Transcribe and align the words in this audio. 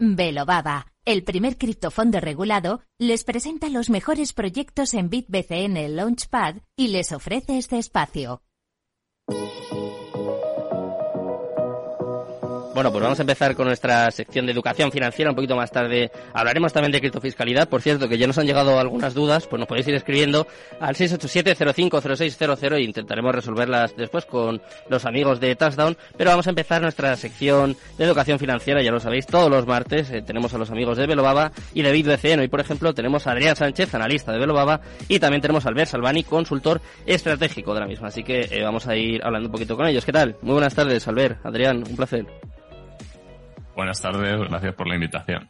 Velobaba, 0.00 0.86
el 1.04 1.24
primer 1.24 1.58
criptofondo 1.58 2.20
regulado, 2.20 2.82
les 2.98 3.24
presenta 3.24 3.68
los 3.68 3.90
mejores 3.90 4.32
proyectos 4.32 4.94
en 4.94 5.10
BitBCN 5.10 5.96
Launchpad 5.96 6.56
y 6.76 6.88
les 6.88 7.10
ofrece 7.10 7.58
este 7.58 7.78
espacio. 7.78 8.42
Bueno, 12.78 12.92
pues 12.92 13.02
vamos 13.02 13.18
a 13.18 13.22
empezar 13.22 13.56
con 13.56 13.66
nuestra 13.66 14.08
sección 14.12 14.46
de 14.46 14.52
educación 14.52 14.92
financiera. 14.92 15.32
Un 15.32 15.34
poquito 15.34 15.56
más 15.56 15.72
tarde 15.72 16.12
hablaremos 16.32 16.72
también 16.72 16.92
de 16.92 17.00
criptofiscalidad. 17.00 17.68
Por 17.68 17.82
cierto, 17.82 18.08
que 18.08 18.16
ya 18.16 18.28
nos 18.28 18.38
han 18.38 18.46
llegado 18.46 18.78
algunas 18.78 19.14
dudas, 19.14 19.48
pues 19.48 19.58
nos 19.58 19.66
podéis 19.66 19.88
ir 19.88 19.96
escribiendo 19.96 20.46
al 20.78 20.94
687-050600 20.94 22.74
e 22.74 22.82
intentaremos 22.82 23.34
resolverlas 23.34 23.96
después 23.96 24.26
con 24.26 24.62
los 24.88 25.04
amigos 25.06 25.40
de 25.40 25.56
Touchdown. 25.56 25.96
Pero 26.16 26.30
vamos 26.30 26.46
a 26.46 26.50
empezar 26.50 26.80
nuestra 26.80 27.16
sección 27.16 27.76
de 27.98 28.04
educación 28.04 28.38
financiera, 28.38 28.80
ya 28.80 28.92
lo 28.92 29.00
sabéis, 29.00 29.26
todos 29.26 29.50
los 29.50 29.66
martes 29.66 30.12
eh, 30.12 30.22
tenemos 30.22 30.54
a 30.54 30.58
los 30.58 30.70
amigos 30.70 30.98
de 30.98 31.08
Velobaba 31.08 31.50
y 31.74 31.82
de 31.82 31.90
BitBCN. 31.90 32.38
Hoy, 32.38 32.48
por 32.48 32.60
ejemplo, 32.60 32.94
tenemos 32.94 33.26
a 33.26 33.32
Adrián 33.32 33.56
Sánchez, 33.56 33.92
analista 33.96 34.30
de 34.30 34.38
Velobaba, 34.38 34.82
y 35.08 35.18
también 35.18 35.42
tenemos 35.42 35.66
a 35.66 35.70
Albert 35.70 35.90
Salvani, 35.90 36.22
consultor 36.22 36.80
estratégico 37.06 37.74
de 37.74 37.80
la 37.80 37.86
misma. 37.88 38.06
Así 38.06 38.22
que 38.22 38.42
eh, 38.42 38.62
vamos 38.62 38.86
a 38.86 38.94
ir 38.94 39.20
hablando 39.24 39.48
un 39.48 39.52
poquito 39.52 39.76
con 39.76 39.88
ellos. 39.88 40.04
¿Qué 40.04 40.12
tal? 40.12 40.36
Muy 40.42 40.52
buenas 40.52 40.76
tardes, 40.76 41.08
Albert, 41.08 41.44
Adrián, 41.44 41.78
un 41.78 41.96
placer. 41.96 42.24
Buenas 43.78 44.02
tardes, 44.02 44.36
gracias 44.36 44.74
por 44.74 44.88
la 44.88 44.96
invitación. 44.96 45.48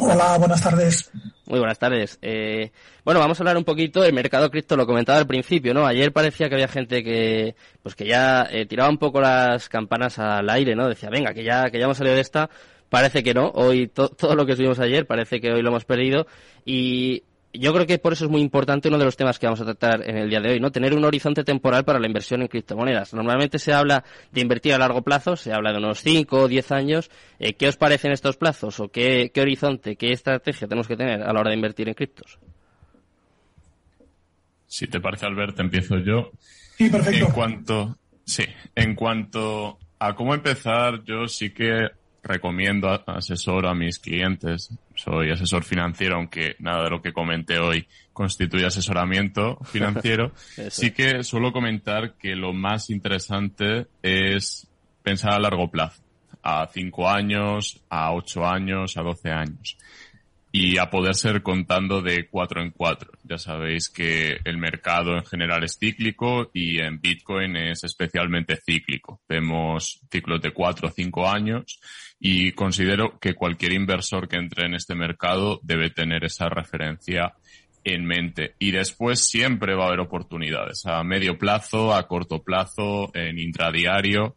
Hola, 0.00 0.38
buenas 0.38 0.62
tardes. 0.62 1.10
Muy 1.46 1.58
buenas 1.58 1.76
tardes. 1.76 2.20
Eh, 2.22 2.70
bueno, 3.04 3.18
vamos 3.18 3.36
a 3.36 3.42
hablar 3.42 3.56
un 3.56 3.64
poquito 3.64 4.00
del 4.00 4.14
mercado 4.14 4.48
cripto, 4.48 4.76
lo 4.76 4.86
comentaba 4.86 5.18
al 5.18 5.26
principio, 5.26 5.74
¿no? 5.74 5.84
Ayer 5.84 6.12
parecía 6.12 6.48
que 6.48 6.54
había 6.54 6.68
gente 6.68 7.02
que, 7.02 7.56
pues 7.82 7.96
que 7.96 8.06
ya 8.06 8.46
eh, 8.48 8.66
tiraba 8.66 8.88
un 8.88 8.98
poco 8.98 9.20
las 9.20 9.68
campanas 9.68 10.20
al 10.20 10.48
aire, 10.50 10.76
¿no? 10.76 10.88
Decía, 10.88 11.10
venga, 11.10 11.34
que 11.34 11.42
ya, 11.42 11.68
que 11.68 11.80
ya 11.80 11.86
hemos 11.86 11.98
salido 11.98 12.14
de 12.14 12.20
esta. 12.20 12.48
Parece 12.90 13.24
que 13.24 13.34
no. 13.34 13.48
Hoy 13.48 13.88
todo 13.88 14.36
lo 14.36 14.46
que 14.46 14.54
subimos 14.54 14.78
ayer 14.78 15.04
parece 15.04 15.40
que 15.40 15.50
hoy 15.50 15.60
lo 15.60 15.70
hemos 15.70 15.84
perdido. 15.84 16.28
Y 16.64 17.24
yo 17.54 17.72
creo 17.72 17.86
que 17.86 17.98
por 17.98 18.12
eso 18.12 18.24
es 18.24 18.30
muy 18.30 18.40
importante 18.40 18.88
uno 18.88 18.98
de 18.98 19.04
los 19.04 19.16
temas 19.16 19.38
que 19.38 19.46
vamos 19.46 19.60
a 19.60 19.64
tratar 19.64 20.08
en 20.08 20.16
el 20.16 20.28
día 20.28 20.40
de 20.40 20.50
hoy, 20.50 20.60
¿no? 20.60 20.70
Tener 20.72 20.94
un 20.94 21.04
horizonte 21.04 21.44
temporal 21.44 21.84
para 21.84 21.98
la 21.98 22.06
inversión 22.06 22.42
en 22.42 22.48
criptomonedas. 22.48 23.14
Normalmente 23.14 23.58
se 23.58 23.72
habla 23.72 24.04
de 24.32 24.40
invertir 24.40 24.74
a 24.74 24.78
largo 24.78 25.02
plazo, 25.02 25.36
se 25.36 25.52
habla 25.52 25.72
de 25.72 25.78
unos 25.78 26.00
5 26.00 26.36
o 26.36 26.48
10 26.48 26.72
años. 26.72 27.10
Eh, 27.38 27.54
¿Qué 27.54 27.68
os 27.68 27.76
parecen 27.76 28.12
estos 28.12 28.36
plazos 28.36 28.80
o 28.80 28.88
qué, 28.88 29.30
qué 29.32 29.40
horizonte, 29.40 29.96
qué 29.96 30.12
estrategia 30.12 30.66
tenemos 30.66 30.88
que 30.88 30.96
tener 30.96 31.22
a 31.22 31.32
la 31.32 31.40
hora 31.40 31.50
de 31.50 31.56
invertir 31.56 31.88
en 31.88 31.94
criptos? 31.94 32.38
Si 34.66 34.88
te 34.88 35.00
parece, 35.00 35.26
Albert, 35.26 35.58
empiezo 35.60 35.98
yo. 35.98 36.32
Sí, 36.76 36.90
perfecto. 36.90 37.26
En 37.26 37.32
cuanto, 37.32 37.98
sí, 38.24 38.44
en 38.74 38.94
cuanto 38.96 39.78
a 40.00 40.14
cómo 40.14 40.34
empezar, 40.34 41.04
yo 41.04 41.28
sí 41.28 41.50
que 41.50 41.88
recomiendo 42.24 42.88
asesor 43.06 43.66
a 43.66 43.74
mis 43.74 43.98
clientes. 43.98 44.70
Soy 44.94 45.30
asesor 45.30 45.64
financiero, 45.64 46.16
aunque 46.16 46.56
nada 46.58 46.84
de 46.84 46.90
lo 46.90 47.02
que 47.02 47.12
comenté 47.12 47.58
hoy 47.58 47.86
constituye 48.12 48.66
asesoramiento 48.66 49.58
financiero. 49.64 50.32
sí 50.70 50.90
que 50.90 51.22
suelo 51.22 51.52
comentar 51.52 52.14
que 52.14 52.34
lo 52.34 52.52
más 52.52 52.90
interesante 52.90 53.86
es 54.02 54.66
pensar 55.02 55.32
a 55.34 55.38
largo 55.38 55.70
plazo, 55.70 56.02
a 56.42 56.66
cinco 56.72 57.08
años, 57.08 57.80
a 57.90 58.12
ocho 58.12 58.46
años, 58.46 58.96
a 58.96 59.02
doce 59.02 59.30
años 59.30 59.76
y 60.56 60.78
a 60.78 60.88
poder 60.88 61.16
ser 61.16 61.42
contando 61.42 62.00
de 62.00 62.28
cuatro 62.28 62.62
en 62.62 62.70
cuatro. 62.70 63.10
Ya 63.24 63.38
sabéis 63.38 63.88
que 63.88 64.38
el 64.44 64.56
mercado 64.56 65.16
en 65.16 65.24
general 65.24 65.64
es 65.64 65.76
cíclico 65.80 66.48
y 66.54 66.78
en 66.78 67.00
Bitcoin 67.00 67.56
es 67.56 67.82
especialmente 67.82 68.56
cíclico. 68.64 69.20
Vemos 69.28 69.98
ciclos 70.08 70.40
de 70.40 70.52
cuatro 70.52 70.86
o 70.86 70.90
cinco 70.92 71.28
años 71.28 71.80
y 72.20 72.52
considero 72.52 73.18
que 73.18 73.34
cualquier 73.34 73.72
inversor 73.72 74.28
que 74.28 74.36
entre 74.36 74.66
en 74.66 74.74
este 74.74 74.94
mercado 74.94 75.58
debe 75.64 75.90
tener 75.90 76.24
esa 76.24 76.48
referencia 76.48 77.34
en 77.82 78.04
mente. 78.04 78.54
Y 78.60 78.70
después 78.70 79.28
siempre 79.28 79.74
va 79.74 79.86
a 79.86 79.88
haber 79.88 79.98
oportunidades 79.98 80.86
a 80.86 81.02
medio 81.02 81.36
plazo, 81.36 81.92
a 81.92 82.06
corto 82.06 82.44
plazo, 82.44 83.10
en 83.12 83.40
intradiario. 83.40 84.36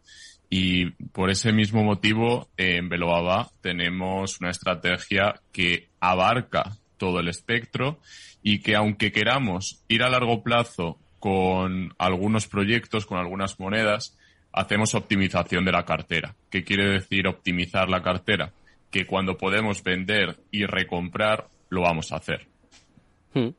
Y 0.50 0.92
por 1.12 1.30
ese 1.30 1.52
mismo 1.52 1.84
motivo, 1.84 2.50
en 2.58 2.90
Veloaba 2.90 3.52
tenemos 3.62 4.40
una 4.40 4.50
estrategia 4.50 5.42
que 5.52 5.87
abarca 6.00 6.78
todo 6.98 7.20
el 7.20 7.28
espectro 7.28 8.00
y 8.44 8.60
que 8.60 8.76
aunque 8.76 9.12
queramos 9.12 9.84
ir 9.88 10.04
a 10.04 10.10
largo 10.10 10.44
plazo 10.44 10.98
con 11.20 11.94
algunos 11.98 12.48
proyectos, 12.48 13.06
con 13.06 13.18
algunas 13.18 13.60
monedas, 13.60 14.18
hacemos 14.52 14.96
optimización 14.96 15.66
de 15.66 15.72
la 15.72 15.86
cartera. 15.86 16.36
¿Qué 16.50 16.64
quiere 16.64 16.88
decir 16.90 17.28
optimizar 17.28 17.90
la 17.90 18.02
cartera? 18.02 18.54
Que 18.92 19.06
cuando 19.06 19.38
podemos 19.38 19.84
vender 19.84 20.38
y 20.52 20.66
recomprar, 20.66 21.48
lo 21.70 21.82
vamos 21.82 22.12
a 22.12 22.18
hacer. 22.18 22.48
Hmm. 23.34 23.50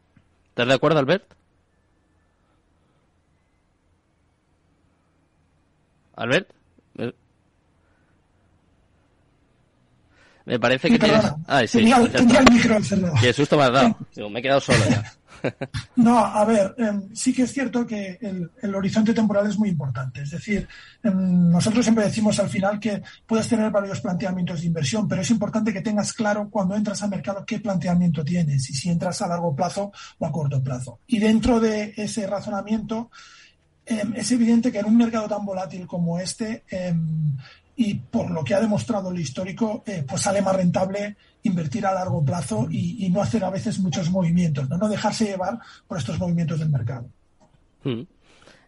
¿Estás 0.49 0.69
de 0.69 0.75
acuerdo, 0.75 0.99
Albert? 0.99 1.35
¿Albert? 6.17 6.51
Me 10.49 10.59
parece 10.59 10.89
que 10.89 10.99
tienes... 10.99 11.23
tenía, 11.71 11.99
el 11.99 12.53
micro 12.53 12.77
encerrado. 12.77 13.15
Qué 13.21 13.33
susto 13.35 13.59
me 13.59 13.65
has 13.65 13.73
dado. 13.73 13.97
me 14.31 14.39
he 14.39 14.43
quedado 14.43 14.61
solo 14.61 14.79
ya. 14.89 15.05
No, 15.97 16.19
a 16.19 16.45
ver, 16.45 16.75
em, 16.79 17.15
sí 17.15 17.33
que 17.33 17.43
es 17.43 17.53
cierto 17.53 17.87
que 17.87 18.19
el, 18.21 18.75
horizonte 18.75 19.15
temporal 19.15 19.47
es 19.47 19.59
muy 19.59 19.69
importante. 19.69 20.23
Es 20.23 20.31
decir, 20.31 20.67
em, 21.03 21.51
nosotros 21.51 21.85
siempre 21.85 22.07
decimos 22.07 22.41
al 22.41 22.49
final 22.49 22.81
que 22.81 23.03
puedes 23.27 23.47
tener 23.47 23.71
varios 23.71 24.01
planteamientos 24.01 24.61
de 24.61 24.67
inversión, 24.67 25.07
pero 25.07 25.23
es 25.23 25.31
importante 25.31 25.73
que 25.73 25.83
tengas 25.83 26.13
claro 26.13 26.49
cuando 26.51 26.75
entras 26.75 27.03
al 27.03 27.11
mercado 27.11 27.45
qué 27.47 27.61
planteamiento 27.61 28.25
tienes 28.25 28.69
y 28.71 28.75
si 28.75 28.91
entras 28.91 29.21
a 29.23 29.29
largo 29.29 29.55
plazo 29.55 29.93
o 30.19 30.27
a 30.27 30.33
corto 30.33 30.63
plazo. 30.63 31.01
Y 31.07 31.19
dentro 31.19 31.61
de 31.61 31.93
ese 31.97 32.27
razonamiento, 32.27 33.11
em, 33.87 34.15
es 34.17 34.33
evidente 34.33 34.73
que 34.73 34.79
en 34.79 34.87
un 34.87 34.97
mercado 34.97 35.29
tan 35.29 35.45
volátil 35.45 35.87
como 35.87 36.19
este, 36.19 36.65
y 37.81 37.95
por 37.95 38.29
lo 38.33 38.43
que 38.43 38.55
ha 38.55 38.61
demostrado 38.61 39.13
el 39.13 39.21
histórico, 39.21 39.85
eh, 39.87 40.05
pues 40.07 40.23
sale 40.23 40.43
más 40.43 40.57
rentable 40.57 41.17
invertir 41.45 41.87
a 41.87 41.95
largo 41.95 42.25
plazo 42.25 42.67
y, 42.69 43.09
no 43.09 43.23
hacer 43.23 43.45
a 43.45 43.51
veces 43.51 43.79
muchos 43.79 44.11
movimientos, 44.11 44.69
no, 44.69 44.77
no 44.77 44.89
dejarse 44.89 45.27
llevar 45.27 45.61
por 45.87 45.97
estos 45.97 46.19
movimientos 46.19 46.59
del 46.59 46.71
mercado. 46.71 47.09
Hmm. 47.85 48.03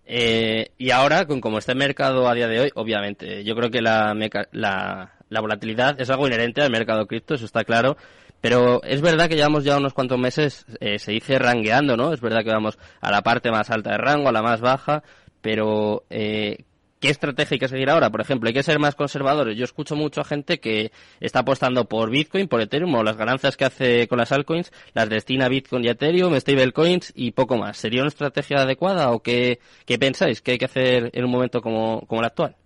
Eh, 0.06 0.70
y 0.78 0.92
ahora, 0.92 1.26
con 1.26 1.40
como 1.40 1.58
está 1.58 1.72
el 1.72 1.78
mercado 1.78 2.28
a 2.28 2.34
día 2.34 2.46
de 2.46 2.60
hoy, 2.60 2.70
obviamente, 2.76 3.42
yo 3.42 3.56
creo 3.56 3.68
que 3.68 3.82
la, 3.82 4.14
la, 4.52 5.12
la 5.28 5.40
volatilidad 5.40 6.00
es 6.00 6.08
algo 6.08 6.28
inherente 6.28 6.62
al 6.62 6.70
mercado 6.70 7.08
cripto, 7.08 7.34
eso 7.34 7.46
está 7.46 7.64
claro. 7.64 7.96
Pero 8.40 8.80
es 8.84 9.00
verdad 9.02 9.28
que 9.28 9.34
llevamos 9.34 9.64
ya 9.64 9.76
unos 9.76 9.92
cuantos 9.92 10.20
meses, 10.20 10.64
eh, 10.78 11.00
se 11.00 11.10
dice 11.10 11.36
rangueando, 11.36 11.96
¿no? 11.96 12.12
Es 12.12 12.20
verdad 12.20 12.44
que 12.44 12.50
vamos 12.50 12.78
a 13.00 13.10
la 13.10 13.22
parte 13.22 13.50
más 13.50 13.70
alta 13.70 13.90
de 13.90 13.98
rango, 13.98 14.28
a 14.28 14.32
la 14.32 14.40
más 14.40 14.60
baja, 14.60 15.02
pero 15.42 16.04
eh, 16.10 16.64
¿Qué 17.00 17.08
estrategia 17.08 17.54
hay 17.54 17.58
que 17.58 17.68
seguir 17.68 17.88
ahora? 17.88 18.10
Por 18.10 18.20
ejemplo, 18.20 18.48
hay 18.48 18.52
que 18.52 18.62
ser 18.62 18.78
más 18.78 18.94
conservadores. 18.94 19.56
Yo 19.56 19.64
escucho 19.64 19.96
mucho 19.96 20.20
a 20.20 20.24
gente 20.24 20.60
que 20.60 20.92
está 21.18 21.38
apostando 21.40 21.86
por 21.88 22.10
Bitcoin, 22.10 22.46
por 22.46 22.60
Ethereum, 22.60 22.94
o 22.94 23.02
las 23.02 23.16
ganancias 23.16 23.56
que 23.56 23.64
hace 23.64 24.06
con 24.06 24.18
las 24.18 24.32
altcoins, 24.32 24.70
las 24.92 25.08
destina 25.08 25.46
a 25.46 25.48
Bitcoin 25.48 25.82
y 25.82 25.88
Ethereum, 25.88 26.38
stablecoins 26.38 27.12
y 27.16 27.30
poco 27.30 27.56
más. 27.56 27.78
¿Sería 27.78 28.02
una 28.02 28.08
estrategia 28.08 28.58
adecuada 28.58 29.12
o 29.12 29.22
qué, 29.22 29.60
qué 29.86 29.98
pensáis 29.98 30.42
que 30.42 30.52
hay 30.52 30.58
que 30.58 30.66
hacer 30.66 31.10
en 31.14 31.24
un 31.24 31.30
momento 31.30 31.62
como, 31.62 32.02
como 32.06 32.20
el 32.20 32.26
actual? 32.26 32.56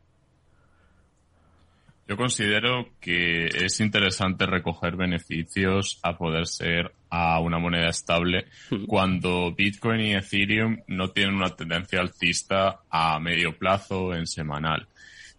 Yo 2.07 2.19
considero 2.19 2.91
que 3.01 3.47
es 3.47 3.81
interesante 3.81 4.45
recoger 4.45 4.95
beneficios 4.95 5.99
a 6.03 6.19
poder 6.19 6.47
ser 6.47 6.93
a 7.09 7.41
una 7.41 7.59
moneda 7.59 7.89
estable 7.89 8.47
hmm. 8.71 8.85
cuando 8.85 9.55
Bitcoin 9.55 10.01
y 10.01 10.15
Ethereum 10.15 10.81
no 10.87 11.09
tienen 11.13 11.37
una 11.37 11.57
tendencia 11.57 12.01
alcista 12.01 12.81
a 12.91 13.19
medio 13.21 13.57
plazo 13.57 14.15
en 14.15 14.27
semanal. 14.27 14.87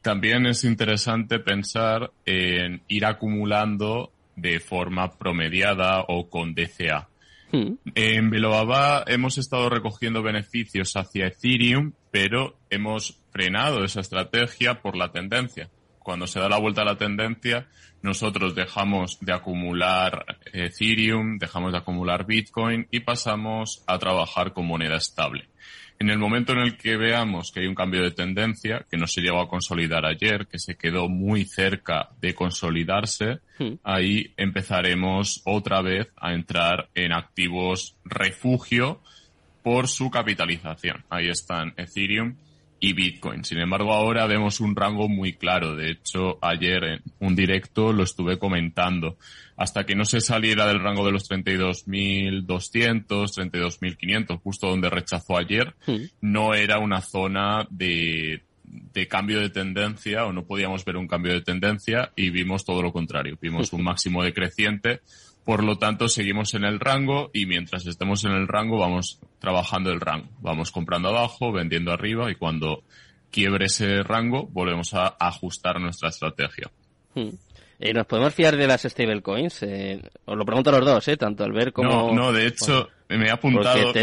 También 0.02 0.48
es 0.48 0.64
interesante 0.64 1.40
pensar 1.40 2.12
en 2.26 2.82
ir 2.88 3.06
acumulando 3.06 4.12
de 4.36 4.60
forma 4.60 5.18
promediada 5.18 6.04
o 6.08 6.30
con 6.30 6.56
DCA. 6.56 7.10
Hmm. 7.52 7.76
En 7.94 8.32
Veloaba 8.32 9.04
hemos 9.06 9.38
estado 9.38 9.70
recogiendo 9.70 10.24
beneficios 10.24 10.94
hacia 10.96 11.28
Ethereum, 11.28 11.94
pero 12.10 12.58
hemos 12.72 13.22
frenado 13.30 13.84
esa 13.84 14.00
estrategia 14.02 14.82
por 14.82 14.98
la 14.98 15.12
tendencia 15.12 15.70
cuando 16.06 16.28
se 16.28 16.40
da 16.40 16.48
la 16.48 16.60
vuelta 16.60 16.84
a 16.84 16.86
la 16.86 17.00
tendencia, 17.00 17.66
nosotros 18.04 18.54
dejamos 18.54 19.18
de 19.22 19.34
acumular 19.34 20.24
Ethereum, 20.54 21.40
dejamos 21.40 21.72
de 21.72 21.80
acumular 21.80 22.28
Bitcoin 22.28 22.88
y 22.92 23.00
pasamos 23.00 23.84
a 23.88 23.98
trabajar 23.98 24.54
con 24.54 24.68
moneda 24.68 24.98
estable. 24.98 25.50
En 25.98 26.12
el 26.12 26.20
momento 26.20 26.54
en 26.54 26.60
el 26.60 26.78
que 26.78 26.96
veamos 26.96 27.52
que 27.52 27.62
hay 27.62 27.66
un 27.66 27.74
cambio 27.74 28.04
de 28.04 28.12
tendencia, 28.12 28.86
que 28.88 28.98
no 28.98 29.08
se 29.08 29.22
llegó 29.22 29.42
a 29.42 29.50
consolidar 29.50 30.06
ayer, 30.06 30.46
que 30.46 30.60
se 30.60 30.76
quedó 30.76 31.10
muy 31.10 31.46
cerca 31.46 32.10
de 32.22 32.36
consolidarse, 32.36 33.40
hmm. 33.58 33.80
ahí 33.84 34.32
empezaremos 34.38 35.42
otra 35.44 35.82
vez 35.82 36.14
a 36.18 36.34
entrar 36.34 36.90
en 36.94 37.14
activos 37.14 37.98
refugio 38.06 39.02
por 39.64 39.88
su 39.88 40.12
capitalización. 40.12 41.04
Ahí 41.10 41.30
están 41.30 41.74
Ethereum 41.78 42.36
y 42.86 42.94
Bitcoin. 42.94 43.44
Sin 43.44 43.58
embargo, 43.58 43.94
ahora 43.94 44.28
vemos 44.28 44.60
un 44.60 44.76
rango 44.76 45.10
muy 45.10 45.34
claro. 45.34 45.76
De 45.76 45.90
hecho, 45.90 46.38
ayer 46.40 46.84
en 46.84 47.02
un 47.20 47.36
directo 47.36 47.92
lo 47.92 48.04
estuve 48.04 48.38
comentando. 48.38 49.18
Hasta 49.58 49.88
que 49.88 49.96
no 49.96 50.06
se 50.06 50.22
saliera 50.22 50.68
del 50.68 50.84
rango 50.84 51.04
de 51.04 51.12
los 51.12 51.28
32.200, 51.28 52.46
32.500, 52.46 54.40
justo 54.40 54.68
donde 54.68 54.92
rechazó 54.92 55.36
ayer, 55.36 55.74
no 56.22 56.54
era 56.54 56.78
una 56.78 57.02
zona 57.02 57.66
de, 57.72 58.44
de 58.64 59.08
cambio 59.08 59.40
de 59.40 59.50
tendencia 59.50 60.26
o 60.26 60.32
no 60.32 60.46
podíamos 60.46 60.86
ver 60.86 60.98
un 60.98 61.08
cambio 61.08 61.34
de 61.34 61.42
tendencia 61.42 62.12
y 62.16 62.30
vimos 62.30 62.66
todo 62.66 62.84
lo 62.84 62.94
contrario. 62.94 63.36
Vimos 63.42 63.74
un 63.74 63.82
máximo 63.82 64.24
decreciente. 64.24 65.02
Por 65.46 65.64
lo 65.64 65.78
tanto, 65.78 66.10
seguimos 66.10 66.56
en 66.56 66.64
el 66.64 66.80
rango 66.80 67.30
y 67.32 67.46
mientras 67.46 67.86
estemos 67.86 68.26
en 68.26 68.32
el 68.32 68.48
rango 68.48 68.80
vamos 68.80 69.20
trabajando 69.40 69.92
el 69.92 70.02
rango. 70.02 70.28
Vamos 70.40 70.72
comprando 70.72 71.10
abajo, 71.10 71.52
vendiendo 71.52 71.92
arriba 71.92 72.32
y 72.32 72.36
cuando 72.36 72.84
quiebre 73.30 73.66
ese 73.66 74.02
rango 74.02 74.48
volvemos 74.48 74.96
a 74.96 75.16
ajustar 75.20 75.80
nuestra 75.80 76.10
estrategia. 76.10 76.72
Eh, 77.16 77.94
¿Nos 77.94 78.08
podemos 78.08 78.34
fiar 78.34 78.58
de 78.58 78.66
las 78.66 78.82
stablecoins? 78.82 79.62
Eh, 79.62 80.02
os 80.26 80.36
lo 80.36 80.46
pregunto 80.46 80.72
a 80.72 80.80
los 80.80 80.86
dos, 80.86 81.08
¿eh? 81.10 81.18
Tanto 81.18 81.44
al 81.44 81.52
ver 81.52 81.72
como... 81.72 81.90
No, 81.90 82.14
no, 82.14 82.32
de 82.32 82.48
hecho, 82.48 82.90
me 83.10 83.28
he 83.28 83.32
apuntado 83.32 83.94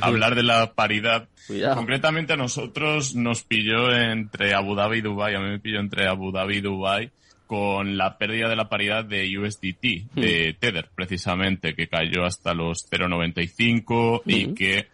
a 0.00 0.06
hablar 0.06 0.36
de 0.36 0.44
la 0.44 0.72
paridad. 0.72 1.28
Concretamente 1.74 2.34
a 2.34 2.36
nosotros 2.36 3.16
nos 3.16 3.42
pilló 3.42 3.92
entre 3.92 4.54
Abu 4.54 4.76
Dhabi 4.76 4.98
y 4.98 5.02
Dubai, 5.02 5.34
a 5.34 5.40
mí 5.40 5.50
me 5.50 5.58
pilló 5.58 5.80
entre 5.80 6.06
Abu 6.06 6.30
Dhabi 6.30 6.58
y 6.58 6.60
Dubai 6.60 7.10
con 7.46 7.96
la 7.96 8.18
pérdida 8.18 8.48
de 8.48 8.56
la 8.56 8.68
paridad 8.68 9.04
de 9.04 9.38
USDT, 9.38 10.14
de 10.14 10.52
hmm. 10.52 10.60
Tether, 10.60 10.88
precisamente, 10.94 11.74
que 11.74 11.88
cayó 11.88 12.24
hasta 12.24 12.54
los 12.54 12.90
0.95 12.90 14.22
y 14.26 14.46
hmm. 14.46 14.54
que 14.54 14.88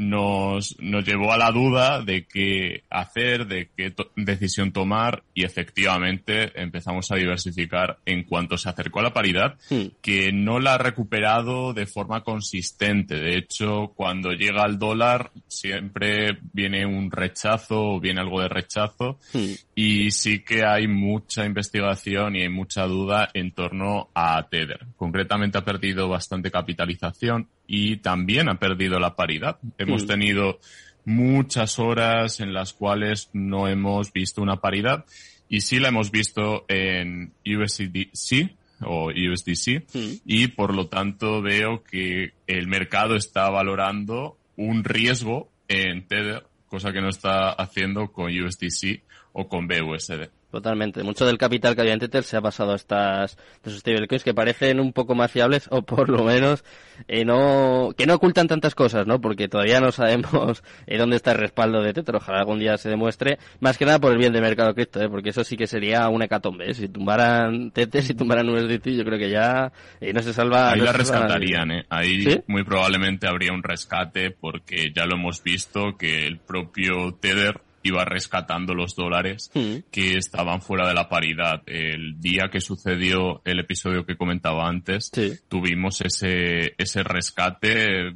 nos, 0.00 0.80
nos 0.80 1.04
llevó 1.04 1.30
a 1.30 1.36
la 1.36 1.50
duda 1.50 2.00
de 2.00 2.24
qué 2.24 2.84
hacer, 2.88 3.46
de 3.46 3.68
qué 3.76 3.92
decisión 4.16 4.72
tomar 4.72 5.24
y 5.34 5.44
efectivamente 5.44 6.58
empezamos 6.58 7.12
a 7.12 7.16
diversificar 7.16 7.98
en 8.06 8.24
cuanto 8.24 8.56
se 8.56 8.70
acercó 8.70 9.00
a 9.00 9.02
la 9.02 9.12
paridad, 9.12 9.58
hmm. 9.68 9.98
que 10.00 10.32
no 10.32 10.58
la 10.58 10.74
ha 10.74 10.78
recuperado 10.78 11.74
de 11.74 11.84
forma 11.84 12.22
consistente. 12.22 13.16
De 13.16 13.36
hecho, 13.36 13.92
cuando 13.94 14.30
llega 14.30 14.62
al 14.62 14.78
dólar 14.78 15.32
siempre 15.48 16.38
viene 16.54 16.86
un 16.86 17.10
rechazo 17.10 17.82
o 17.82 18.00
viene 18.00 18.22
algo 18.22 18.40
de 18.40 18.48
rechazo 18.48 19.18
hmm. 19.34 19.52
y 19.74 20.12
sí 20.12 20.42
que 20.42 20.64
hay 20.64 20.88
mucha 20.88 21.44
investigación 21.44 22.36
y 22.36 22.40
hay 22.40 22.48
mucha 22.48 22.86
duda 22.86 23.28
en 23.34 23.52
torno 23.52 24.08
a 24.14 24.48
Tether. 24.50 24.86
Concretamente 24.96 25.58
ha 25.58 25.64
perdido 25.64 26.08
bastante 26.08 26.50
capitalización 26.50 27.48
y 27.72 27.98
también 27.98 28.48
ha 28.48 28.58
perdido 28.58 28.98
la 28.98 29.14
paridad. 29.14 29.58
Hemos 29.78 30.02
mm. 30.02 30.06
tenido 30.08 30.58
muchas 31.04 31.78
horas 31.78 32.40
en 32.40 32.52
las 32.52 32.72
cuales 32.72 33.30
no 33.32 33.68
hemos 33.68 34.12
visto 34.12 34.42
una 34.42 34.56
paridad 34.56 35.04
y 35.48 35.60
sí 35.60 35.78
la 35.78 35.90
hemos 35.90 36.10
visto 36.10 36.64
en 36.66 37.32
USDC 37.46 38.56
o 38.82 39.12
USDC 39.12 39.84
mm. 39.94 40.14
y 40.26 40.48
por 40.48 40.74
lo 40.74 40.88
tanto 40.88 41.42
veo 41.42 41.84
que 41.84 42.32
el 42.48 42.66
mercado 42.66 43.14
está 43.14 43.48
valorando 43.50 44.36
un 44.56 44.82
riesgo 44.82 45.48
en 45.68 46.08
Tether, 46.08 46.48
cosa 46.66 46.92
que 46.92 47.00
no 47.00 47.08
está 47.08 47.50
haciendo 47.50 48.10
con 48.10 48.32
USDC 48.36 49.00
o 49.32 49.48
con 49.48 49.68
BUSD. 49.68 50.28
Totalmente. 50.50 51.04
Mucho 51.04 51.26
del 51.26 51.38
capital 51.38 51.76
que 51.76 51.82
había 51.82 51.92
en 51.92 52.00
Tether 52.00 52.24
se 52.24 52.36
ha 52.36 52.40
pasado 52.40 52.72
a 52.72 52.76
estas 52.76 53.36
de 53.36 53.70
esos 53.70 53.80
stablecoins 53.80 54.24
que 54.24 54.34
parecen 54.34 54.80
un 54.80 54.92
poco 54.92 55.14
más 55.14 55.30
fiables 55.30 55.68
o 55.70 55.82
por 55.82 56.08
lo 56.08 56.24
menos 56.24 56.64
eh, 57.06 57.24
no 57.24 57.90
que 57.96 58.06
no 58.06 58.14
ocultan 58.14 58.48
tantas 58.48 58.74
cosas, 58.74 59.06
¿no? 59.06 59.20
Porque 59.20 59.48
todavía 59.48 59.80
no 59.80 59.92
sabemos 59.92 60.64
eh, 60.86 60.98
dónde 60.98 61.16
está 61.16 61.32
el 61.32 61.38
respaldo 61.38 61.82
de 61.82 61.92
Tether. 61.92 62.16
Ojalá 62.16 62.40
algún 62.40 62.58
día 62.58 62.76
se 62.78 62.88
demuestre. 62.88 63.38
Más 63.60 63.78
que 63.78 63.84
nada 63.84 64.00
por 64.00 64.10
el 64.12 64.18
bien 64.18 64.32
del 64.32 64.42
mercado 64.42 64.74
cripto, 64.74 65.00
¿eh? 65.00 65.08
Porque 65.08 65.30
eso 65.30 65.44
sí 65.44 65.56
que 65.56 65.68
sería 65.68 66.08
una 66.08 66.24
hecatombe. 66.24 66.68
¿eh? 66.68 66.74
Si 66.74 66.88
tumbaran 66.88 67.70
Tether, 67.70 68.02
si 68.02 68.14
tumbaran 68.14 68.48
USDT, 68.48 68.88
yo 68.88 69.04
creo 69.04 69.18
que 69.18 69.30
ya 69.30 69.72
eh, 70.00 70.12
no 70.12 70.20
se 70.20 70.32
salva. 70.32 70.72
Ahí 70.72 70.80
la 70.80 70.92
rescatarían, 70.92 71.70
¿eh? 71.70 71.86
Ahí 71.88 72.42
muy 72.48 72.64
probablemente 72.64 73.28
habría 73.28 73.52
un 73.52 73.62
rescate 73.62 74.32
porque 74.32 74.90
ya 74.94 75.06
lo 75.06 75.14
hemos 75.14 75.42
visto 75.44 75.96
que 75.96 76.26
el 76.26 76.38
propio 76.38 77.14
Tether 77.20 77.60
iba 77.82 78.04
rescatando 78.04 78.74
los 78.74 78.94
dólares 78.94 79.50
mm. 79.54 79.90
que 79.90 80.16
estaban 80.16 80.60
fuera 80.60 80.88
de 80.88 80.94
la 80.94 81.08
paridad. 81.08 81.62
El 81.66 82.20
día 82.20 82.48
que 82.50 82.60
sucedió 82.60 83.42
el 83.44 83.60
episodio 83.60 84.04
que 84.04 84.16
comentaba 84.16 84.68
antes, 84.68 85.10
tuvimos 85.48 86.00
ese, 86.00 86.74
ese 86.78 87.02
rescate 87.02 88.14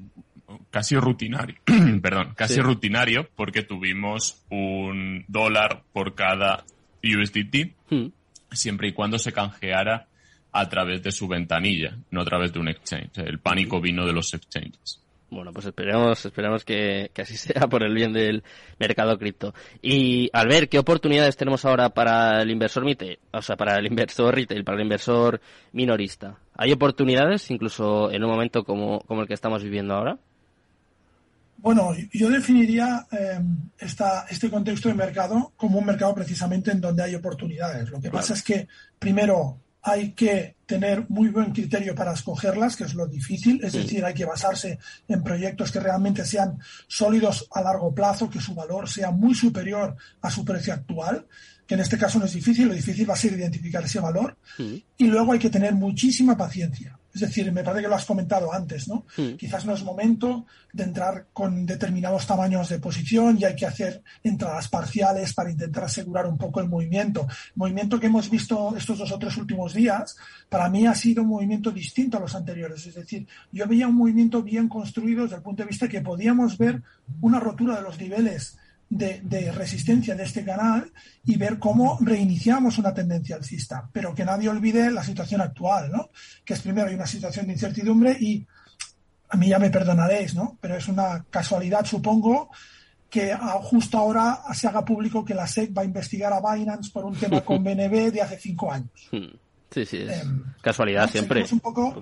casi 0.71 0.97
rutinario, 0.97 1.57
perdón, 2.03 2.35
casi 2.37 2.61
rutinario 2.61 3.29
porque 3.35 3.63
tuvimos 3.63 4.45
un 4.51 5.25
dólar 5.29 5.83
por 5.93 6.15
cada 6.15 6.65
USDT 7.03 7.75
mm. 7.91 8.07
siempre 8.53 8.89
y 8.89 8.93
cuando 8.93 9.19
se 9.19 9.33
canjeara 9.33 10.09
a 10.53 10.69
través 10.69 11.03
de 11.03 11.11
su 11.11 11.27
ventanilla, 11.27 11.97
no 12.11 12.21
a 12.21 12.25
través 12.25 12.53
de 12.53 12.61
un 12.61 12.69
exchange. 12.69 13.19
El 13.19 13.41
pánico 13.41 13.81
vino 13.81 14.07
de 14.07 14.13
los 14.13 14.33
exchanges. 14.35 15.04
Bueno, 15.35 15.53
pues 15.53 15.67
esperemos, 15.67 16.25
esperemos 16.25 16.65
que, 16.65 17.11
así 17.19 17.37
sea 17.37 17.67
por 17.67 17.83
el 17.83 17.93
bien 17.93 18.13
del 18.13 18.45
mercado 18.79 19.19
cripto. 19.19 19.53
Y 19.83 20.31
al 20.33 20.47
ver 20.47 20.69
qué 20.69 20.79
oportunidades 20.79 21.37
tenemos 21.37 21.65
ahora 21.65 21.91
para 21.91 22.41
el 22.41 22.51
inversor 22.51 22.85
retail, 22.85 23.19
o 23.33 23.43
sea, 23.43 23.57
para 23.57 23.77
el 23.77 23.87
inversor 23.87 24.35
retail, 24.35 24.65
para 24.65 24.77
el 24.77 24.85
inversor 24.85 25.41
minorista, 25.73 26.39
¿hay 26.57 26.71
oportunidades 26.73 27.51
incluso 27.51 28.13
en 28.13 28.23
un 28.23 28.31
momento 28.31 28.65
como, 28.65 29.01
como 29.01 29.23
el 29.23 29.29
que 29.29 29.35
estamos 29.35 29.63
viviendo 29.63 29.95
ahora? 29.95 30.19
Bueno, 31.57 31.93
yo 32.13 32.29
definiría 32.29 33.07
eh, 33.11 33.41
esta, 33.79 34.27
este 34.29 34.51
contexto 34.51 34.89
de 34.89 34.95
mercado 34.95 35.53
como 35.57 35.79
un 35.79 35.87
mercado 35.87 36.15
precisamente 36.15 36.71
en 36.71 36.81
donde 36.81 37.03
hay 37.03 37.15
oportunidades. 37.15 37.89
Lo 37.91 38.01
que 38.01 38.11
pasa 38.11 38.35
es 38.35 38.43
que, 38.43 38.69
primero, 38.99 39.64
hay 39.87 40.13
que 40.13 40.57
tener 40.65 41.05
muy 41.11 41.29
buen 41.29 41.53
criterio 41.53 41.95
para 41.95 42.15
escogerlas, 42.15 42.75
que 42.75 42.85
es 42.85 42.95
lo 42.95 43.07
difícil, 43.07 43.61
es 43.63 43.75
decir, 43.75 44.03
hay 44.03 44.15
que 44.15 44.25
basarse 44.25 44.79
en 45.07 45.23
proyectos 45.23 45.71
que 45.71 45.79
realmente 45.79 46.25
sean 46.25 46.59
sólidos 46.89 47.47
a 47.53 47.61
largo 47.61 47.95
plazo, 47.95 48.31
que 48.31 48.41
su 48.41 48.55
valor 48.55 48.89
sea 48.89 49.11
muy 49.11 49.35
superior 49.35 49.95
a 50.23 50.31
su 50.31 50.43
precio 50.43 50.73
actual, 50.73 51.27
que 51.67 51.75
en 51.75 51.81
este 51.81 51.99
caso 51.99 52.19
no 52.19 52.25
es 52.25 52.33
difícil, 52.33 52.69
lo 52.69 52.75
difícil 52.75 53.09
va 53.09 53.13
a 53.13 53.19
ser 53.19 53.35
identificar 53.35 53.85
ese 53.85 54.01
valor, 54.01 54.39
y 54.97 55.05
luego 55.07 55.33
hay 55.33 55.39
que 55.39 55.51
tener 55.51 55.75
muchísima 55.75 56.35
paciencia. 56.35 56.99
Es 57.15 57.21
decir, 57.21 57.53
me 57.53 57.63
parece 57.63 57.83
que 57.83 57.89
lo 57.89 57.95
has 57.95 58.05
comentado 58.05 58.53
antes, 58.53 58.89
¿no? 58.89 59.07
Hmm. 59.17 59.37
Quizás 59.37 59.65
no 59.65 59.73
es 59.73 59.85
momento 59.85 60.47
de 60.73 60.83
entrar 60.83 61.29
con 61.33 61.65
determinados 61.65 62.27
tamaños 62.27 62.69
de 62.69 62.81
posición 62.81 63.39
y 63.39 63.45
hay 63.45 63.55
que 63.55 63.67
hacer 63.67 64.03
entradas 64.25 64.69
parciales 64.69 65.33
para 65.33 65.51
intentar 65.51 65.85
asegurar 65.85 66.27
un 66.27 66.37
poco 66.37 66.61
el 66.61 66.69
movimiento. 66.69 67.29
El 67.29 67.53
movimiento 67.55 68.01
que 68.01 68.09
hemos 68.09 68.29
visto 68.29 68.75
estos 68.77 68.99
dos 68.99 69.13
o 69.13 69.19
tres 69.19 69.37
últimos 69.37 69.73
días, 69.73 70.17
para 70.49 70.69
mí 70.69 70.87
ha 70.87 70.95
sido 70.95 71.23
un 71.23 71.29
movimiento 71.29 71.71
distinto 71.71 72.17
a 72.17 72.21
los 72.21 72.35
anteriores. 72.35 72.85
Es 72.87 72.95
decir, 72.97 73.29
yo 73.53 73.67
veía 73.69 73.87
un 73.87 73.95
movimiento 73.95 74.43
bien 74.43 74.69
construido 74.69 75.23
desde 75.23 75.37
el 75.37 75.43
punto 75.43 75.63
de 75.63 75.69
vista 75.69 75.89
que 75.89 76.01
podíamos 76.01 76.59
ver 76.59 76.83
una 77.21 77.39
rotura 77.39 77.77
de 77.77 77.83
los 77.83 77.99
niveles 77.99 78.59
de, 78.89 79.53
resistencia 79.53 80.15
de 80.15 80.25
este 80.25 80.45
canal 80.45 80.93
y 81.25 81.37
ver 81.37 81.59
cómo 81.59 81.99
reiniciamos 82.01 82.79
una 82.79 82.95
tendencia 82.95 83.37
alcista. 83.37 83.89
Pero 83.93 84.15
que 84.15 84.25
nadie 84.25 84.49
olvide 84.49 84.91
la 84.91 85.05
situación 85.05 85.41
actual, 85.41 85.91
¿no? 85.91 86.11
Que 86.45 86.55
es 86.55 86.61
primero 86.61 86.89
hay 86.89 86.95
una 86.95 87.07
situación 87.07 87.47
de 87.47 87.53
incertidumbre 87.53 88.17
y 88.19 88.47
a 89.29 89.37
mí 89.37 89.49
ya 89.49 89.59
me 89.59 89.71
perdonaréis, 89.71 90.35
¿no? 90.35 90.59
Pero 90.61 90.77
es 90.77 90.89
una 90.89 91.25
casualidad, 91.31 91.85
supongo, 91.85 92.51
que 93.11 93.37
justo 93.63 93.99
ahora 93.99 94.41
se 94.53 94.69
haga 94.69 94.85
público 94.85 95.25
que 95.25 95.35
la 95.35 95.47
SEC 95.47 95.77
va 95.77 95.83
a 95.83 95.87
investigar 95.87 96.33
a 96.33 96.41
Binance 96.41 96.91
por 96.91 97.05
un 97.05 97.15
tema 97.15 97.41
con 97.43 97.63
BNB 97.63 98.13
de 98.13 98.23
hace 98.23 98.39
cinco 98.39 98.73
años. 98.73 99.11
Sí, 99.75 99.85
sí, 99.85 99.97
es 99.97 100.23
em, 100.23 100.41
casualidad 100.61 101.11
siempre. 101.11 101.45
Un 101.51 101.59
poco, 101.59 102.01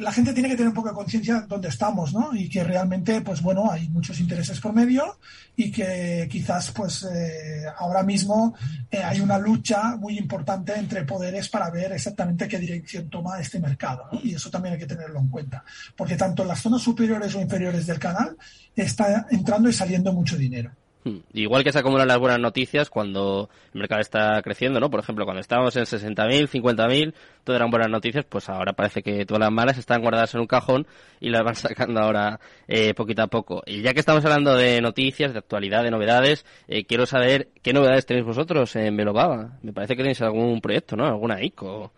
la 0.00 0.10
gente 0.10 0.32
tiene 0.32 0.48
que 0.48 0.56
tener 0.56 0.68
un 0.68 0.74
poco 0.74 0.88
de 0.88 0.94
conciencia 0.94 1.42
de 1.42 1.46
dónde 1.46 1.68
estamos, 1.68 2.14
¿no? 2.14 2.34
Y 2.34 2.48
que 2.48 2.64
realmente, 2.64 3.20
pues 3.20 3.42
bueno, 3.42 3.70
hay 3.70 3.90
muchos 3.90 4.18
intereses 4.20 4.58
por 4.58 4.72
medio 4.72 5.18
y 5.54 5.70
que 5.70 6.26
quizás, 6.30 6.70
pues 6.70 7.02
eh, 7.04 7.64
ahora 7.76 8.02
mismo 8.02 8.54
eh, 8.90 9.02
hay 9.02 9.20
una 9.20 9.36
lucha 9.36 9.96
muy 9.96 10.16
importante 10.16 10.72
entre 10.78 11.04
poderes 11.04 11.50
para 11.50 11.68
ver 11.68 11.92
exactamente 11.92 12.48
qué 12.48 12.58
dirección 12.58 13.10
toma 13.10 13.38
este 13.38 13.60
mercado, 13.60 14.08
¿no? 14.10 14.18
Y 14.22 14.34
eso 14.34 14.48
también 14.48 14.72
hay 14.72 14.80
que 14.80 14.86
tenerlo 14.86 15.20
en 15.20 15.28
cuenta. 15.28 15.62
Porque 15.94 16.16
tanto 16.16 16.40
en 16.40 16.48
las 16.48 16.62
zonas 16.62 16.80
superiores 16.80 17.34
o 17.34 17.40
inferiores 17.42 17.86
del 17.86 17.98
canal 17.98 18.34
está 18.74 19.26
entrando 19.30 19.68
y 19.68 19.74
saliendo 19.74 20.10
mucho 20.10 20.38
dinero. 20.38 20.70
Hmm. 21.04 21.18
Igual 21.34 21.62
que 21.64 21.70
se 21.70 21.78
acumulan 21.78 22.08
las 22.08 22.18
buenas 22.18 22.38
noticias 22.38 22.88
cuando 22.88 23.50
el 23.74 23.80
mercado 23.80 24.00
está 24.00 24.40
creciendo, 24.42 24.80
¿no? 24.80 24.90
Por 24.90 25.00
ejemplo, 25.00 25.26
cuando 25.26 25.42
estábamos 25.42 25.76
en 25.76 25.84
60.000, 25.84 26.48
50.000, 26.48 27.12
todo 27.44 27.56
eran 27.56 27.70
buenas 27.70 27.90
noticias, 27.90 28.24
pues 28.26 28.48
ahora 28.48 28.72
parece 28.72 29.02
que 29.02 29.26
todas 29.26 29.40
las 29.40 29.52
malas 29.52 29.76
están 29.76 30.00
guardadas 30.00 30.34
en 30.34 30.40
un 30.40 30.46
cajón 30.46 30.86
y 31.20 31.28
las 31.28 31.44
van 31.44 31.54
sacando 31.56 32.00
ahora 32.00 32.40
eh, 32.66 32.94
poquito 32.94 33.22
a 33.22 33.26
poco. 33.26 33.62
Y 33.66 33.82
ya 33.82 33.92
que 33.92 34.00
estamos 34.00 34.24
hablando 34.24 34.56
de 34.56 34.80
noticias, 34.80 35.34
de 35.34 35.40
actualidad, 35.40 35.82
de 35.82 35.90
novedades, 35.90 36.46
eh, 36.68 36.86
quiero 36.86 37.04
saber 37.04 37.48
qué 37.62 37.74
novedades 37.74 38.06
tenéis 38.06 38.24
vosotros 38.24 38.74
en 38.76 38.96
Velobaba. 38.96 39.58
Me 39.62 39.74
parece 39.74 39.96
que 39.96 40.02
tenéis 40.02 40.22
algún 40.22 40.62
proyecto, 40.62 40.96
¿no? 40.96 41.06
Alguna 41.06 41.42
ICO 41.44 41.92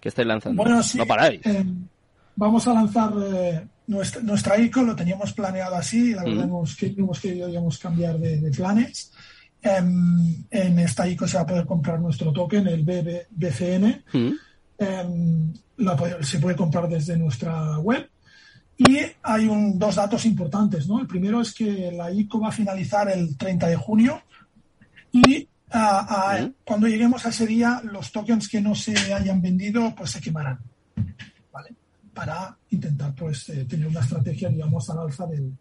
que 0.00 0.08
estáis 0.08 0.26
lanzando. 0.26 0.64
Bueno, 0.64 0.82
sí. 0.82 0.98
No 0.98 1.06
paráis. 1.06 1.46
Eh, 1.46 1.64
vamos 2.34 2.66
a 2.66 2.74
lanzar 2.74 3.12
nuestra, 3.90 4.22
nuestra 4.22 4.58
ICO 4.58 4.82
lo 4.82 4.94
teníamos 4.94 5.32
planeado 5.32 5.74
así, 5.74 6.14
la 6.14 6.22
verdad 6.22 6.46
mm. 6.46 6.64
que 6.78 6.86
hemos 6.96 7.20
querido 7.20 7.50
cambiar 7.82 8.18
de, 8.18 8.50
planes. 8.52 9.12
Em, 9.60 10.44
en 10.48 10.78
esta 10.78 11.08
ICO 11.08 11.26
se 11.26 11.36
va 11.36 11.42
a 11.42 11.46
poder 11.46 11.66
comprar 11.66 12.00
nuestro 12.00 12.32
token, 12.32 12.68
el 12.68 12.84
BCN. 12.84 14.04
Mm. 14.12 14.32
Em, 14.78 15.52
se 16.22 16.38
puede 16.38 16.54
comprar 16.54 16.88
desde 16.88 17.16
nuestra 17.16 17.78
web. 17.80 18.08
Y 18.78 18.98
hay 19.22 19.48
un, 19.48 19.76
dos 19.76 19.96
datos 19.96 20.24
importantes. 20.24 20.86
¿no? 20.86 21.00
El 21.00 21.08
primero 21.08 21.40
es 21.40 21.52
que 21.52 21.90
la 21.90 22.12
ICO 22.12 22.40
va 22.40 22.48
a 22.48 22.52
finalizar 22.52 23.10
el 23.10 23.36
30 23.36 23.66
de 23.66 23.76
junio 23.76 24.22
y 25.12 25.48
cuando 26.64 26.86
lleguemos 26.86 27.26
a 27.26 27.30
ese 27.30 27.46
día, 27.46 27.80
los 27.84 28.10
tokens 28.12 28.48
que 28.48 28.60
no 28.60 28.74
se 28.74 28.94
hayan 29.12 29.42
vendido 29.42 29.94
pues 29.96 30.12
se 30.12 30.20
quemarán. 30.20 30.58
Para 32.20 32.54
intentar 32.68 33.14
pues 33.14 33.48
eh, 33.48 33.64
tener 33.64 33.86
una 33.86 34.00
estrategia, 34.00 34.50
digamos, 34.50 34.90
al 34.90 34.98
alza 34.98 35.26
del, 35.26 35.56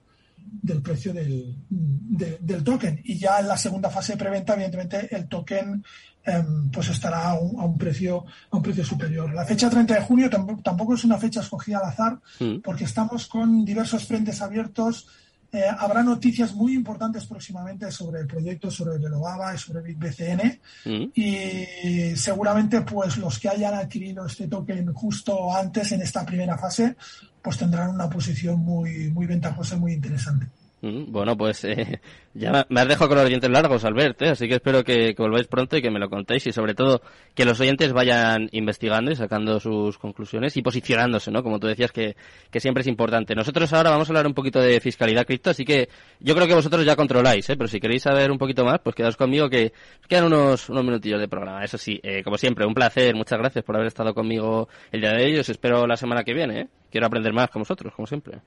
del 0.61 0.81
precio 0.81 1.13
del, 1.13 1.55
del, 1.69 2.63
token. 2.65 2.99
Y 3.05 3.17
ya 3.17 3.39
en 3.39 3.47
la 3.47 3.57
segunda 3.57 3.89
fase 3.89 4.11
de 4.11 4.17
preventa, 4.17 4.55
evidentemente, 4.55 5.07
el 5.15 5.29
token 5.29 5.81
em, 6.25 6.69
pues 6.69 6.89
estará 6.89 7.29
a 7.29 7.39
un, 7.39 7.77
precio, 7.77 8.25
a 8.51 8.57
un 8.57 8.61
precio 8.61 8.83
superior. 8.83 9.33
La 9.33 9.45
fecha 9.45 9.69
30 9.69 9.93
de 9.93 10.01
junio 10.01 10.29
tampoco, 10.29 10.95
es 10.95 11.05
una 11.05 11.17
fecha 11.17 11.39
escogida 11.39 11.77
al 11.77 11.91
azar, 11.91 12.19
mm. 12.41 12.57
porque 12.61 12.83
estamos 12.83 13.27
con 13.27 13.63
diversos 13.63 14.05
frentes 14.05 14.41
abiertos. 14.41 15.07
Eh, 15.51 15.63
habrá 15.79 16.03
noticias 16.03 16.53
muy 16.53 16.75
importantes 16.75 17.25
próximamente 17.25 17.91
sobre 17.91 18.21
el 18.21 18.27
proyecto, 18.27 18.69
sobre 18.69 18.99
Velobaba 18.99 19.55
y 19.55 19.57
sobre 19.57 19.81
BitBCN. 19.81 20.59
Mm. 20.85 21.11
Y 21.15 22.15
seguramente, 22.15 22.81
pues 22.81 23.17
los 23.17 23.39
que 23.39 23.49
hayan 23.49 23.73
adquirido 23.73 24.25
este 24.25 24.47
token 24.47 24.93
justo 24.93 25.55
antes 25.55 25.91
en 25.91 26.01
esta 26.01 26.23
primera 26.25 26.57
fase, 26.57 26.95
pues 27.41 27.57
tendrán 27.57 27.89
una 27.89 28.09
posición 28.09 28.59
muy, 28.59 29.09
muy 29.09 29.25
ventajosa 29.25 29.75
y 29.75 29.79
muy 29.79 29.93
interesante. 29.93 30.47
Mm, 30.81 31.11
bueno, 31.11 31.35
pues 31.35 31.65
eh, 31.65 31.99
ya 32.33 32.65
me 32.69 32.79
has 32.79 32.87
dejado 32.87 33.09
con 33.09 33.17
los 33.17 33.25
oyentes 33.25 33.49
largos, 33.49 33.83
Albert, 33.83 34.21
¿eh? 34.21 34.29
así 34.29 34.47
que 34.47 34.55
espero 34.55 34.83
que, 34.83 35.13
volváis 35.17 35.47
pronto 35.47 35.75
y 35.75 35.81
que 35.81 35.91
me 35.91 35.99
lo 35.99 36.09
contéis 36.09 36.47
y 36.47 36.53
sobre 36.53 36.73
todo 36.73 37.01
que 37.35 37.43
los 37.43 37.59
oyentes 37.59 37.91
vayan 37.91 38.47
investigando 38.53 39.11
y 39.11 39.15
sacando 39.15 39.59
sus 39.59 39.97
conclusiones 39.97 40.55
y 40.55 40.61
posicionándose, 40.61 41.31
¿no? 41.31 41.43
Como 41.43 41.59
tú 41.59 41.67
decías 41.67 41.91
que, 41.91 42.15
que 42.49 42.61
siempre 42.61 42.81
es 42.81 42.87
importante. 42.87 43.35
Nosotros 43.35 43.73
ahora 43.73 43.89
vamos 43.89 44.07
a 44.07 44.11
hablar 44.11 44.27
un 44.27 44.33
poquito 44.33 44.61
de 44.61 44.79
fiscalidad 44.79 45.25
cripto, 45.25 45.49
así 45.49 45.65
que 45.65 45.89
yo 46.21 46.33
creo 46.33 46.47
que 46.47 46.55
vosotros 46.55 46.85
ya 46.85 46.95
controláis, 46.95 47.49
¿eh? 47.49 47.57
pero 47.57 47.67
si 47.67 47.81
queréis 47.81 48.03
saber 48.03 48.31
un 48.31 48.37
poquito 48.37 48.63
más, 48.63 48.79
pues 48.79 48.95
quedaos 48.95 49.17
conmigo 49.17 49.49
que 49.49 49.73
quedan 50.07 50.25
unos, 50.25 50.69
unos 50.69 50.85
minutillos 50.85 51.19
de 51.19 51.27
programa. 51.27 51.63
Eso 51.63 51.77
sí, 51.77 51.99
eh, 52.03 52.23
como 52.23 52.37
siempre, 52.37 52.65
un 52.65 52.73
placer, 52.73 53.15
muchas 53.15 53.37
gracias 53.37 53.65
por 53.65 53.75
haber 53.75 53.87
estado 53.87 54.13
conmigo 54.13 54.69
el 54.93 55.01
día 55.01 55.11
de 55.11 55.25
hoy, 55.25 55.37
os 55.39 55.49
espero 55.49 55.85
la 55.85 55.97
semana 55.97 56.23
que 56.23 56.33
viene, 56.33 56.61
¿eh? 56.61 56.67
quiero 56.89 57.07
aprender 57.07 57.33
más 57.33 57.49
con 57.49 57.63
vosotros, 57.63 57.93
como 57.93 58.07
siempre. 58.07 58.39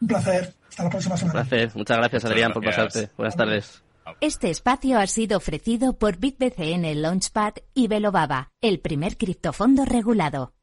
Un 0.00 0.08
placer. 0.08 0.54
Hasta 0.68 0.84
la 0.84 0.90
próxima 0.90 1.16
semana. 1.16 1.40
Un 1.40 1.48
placer. 1.48 1.70
Muchas 1.74 1.96
gracias, 1.96 2.24
Adrián, 2.24 2.52
por 2.52 2.64
pasarte. 2.64 3.10
Buenas 3.16 3.36
tardes. 3.36 3.82
Este 4.20 4.50
espacio 4.50 4.98
ha 4.98 5.06
sido 5.06 5.38
ofrecido 5.38 5.98
por 5.98 6.18
BitBCN 6.18 7.02
Launchpad 7.02 7.54
y 7.74 7.88
Velobaba, 7.88 8.52
el 8.60 8.80
primer 8.80 9.16
criptofondo 9.16 9.84
regulado. 9.84 10.55